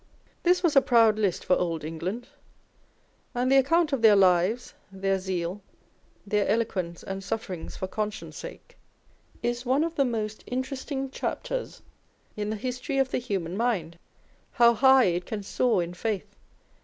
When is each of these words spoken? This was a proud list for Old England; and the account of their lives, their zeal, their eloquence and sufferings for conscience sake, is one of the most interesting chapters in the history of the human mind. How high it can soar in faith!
This 0.41 0.63
was 0.63 0.75
a 0.75 0.81
proud 0.81 1.19
list 1.19 1.45
for 1.45 1.55
Old 1.55 1.83
England; 1.83 2.27
and 3.35 3.51
the 3.51 3.57
account 3.57 3.93
of 3.93 4.01
their 4.01 4.15
lives, 4.15 4.73
their 4.91 5.19
zeal, 5.19 5.61
their 6.25 6.47
eloquence 6.47 7.03
and 7.03 7.23
sufferings 7.23 7.77
for 7.77 7.87
conscience 7.87 8.35
sake, 8.35 8.77
is 9.43 9.63
one 9.63 9.83
of 9.83 9.93
the 9.93 10.03
most 10.05 10.43
interesting 10.47 11.11
chapters 11.11 11.83
in 12.35 12.49
the 12.49 12.55
history 12.55 12.97
of 12.97 13.11
the 13.11 13.19
human 13.19 13.55
mind. 13.55 13.99
How 14.53 14.73
high 14.73 15.03
it 15.05 15.27
can 15.27 15.43
soar 15.43 15.83
in 15.83 15.93
faith! 15.93 16.35